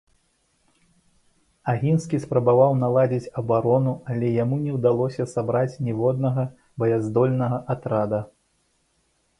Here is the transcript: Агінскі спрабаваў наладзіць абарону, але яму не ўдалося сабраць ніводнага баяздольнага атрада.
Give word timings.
Агінскі 1.73 2.19
спрабаваў 2.23 2.73
наладзіць 2.85 3.31
абарону, 3.43 3.93
але 4.15 4.33
яму 4.43 4.55
не 4.65 4.71
ўдалося 4.79 5.29
сабраць 5.35 5.79
ніводнага 5.91 6.49
баяздольнага 6.85 7.57
атрада. 7.77 8.19